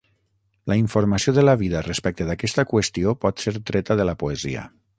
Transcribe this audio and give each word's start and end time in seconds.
La 0.71 0.77
informació 0.79 1.33
de 1.37 1.43
la 1.45 1.53
vida 1.59 1.83
respecte 1.89 2.27
d'aquesta 2.31 2.65
qüestió 2.73 3.13
pot 3.27 3.45
ser 3.45 3.55
treta 3.71 3.99
de 4.01 4.09
la 4.13 4.17
poesia. 4.25 4.65